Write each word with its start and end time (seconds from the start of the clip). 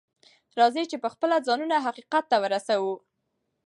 راځئ 0.59 0.83
چې 0.91 1.01
پخپله 1.03 1.37
ځانونه 1.47 1.75
حقيقت 1.85 2.23
ته 2.31 2.37
ورسوو. 2.43 2.93